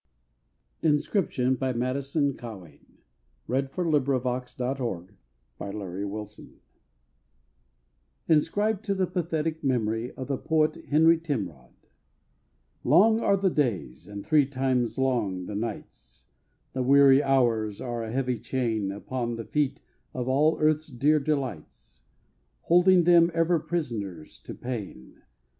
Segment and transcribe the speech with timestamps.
[0.81, 1.11] N BOSTON
[1.57, 2.81] COPELAND AND DAY M D CCC XCVI COPYRIGHT
[3.45, 4.57] 1896
[5.59, 6.57] BY COPELAND AND DAY
[8.33, 11.73] INSCRIBED TO THE PATHETIC MEMORY OF THE POET HENRY TIMROD
[12.83, 16.25] _Long are the days, and three times long the nights.
[16.73, 19.81] The weary hours are a heavy chain Upon the feet
[20.15, 22.01] of all Earth's dear delights,
[22.61, 25.21] Holding them ever prisoners to pain.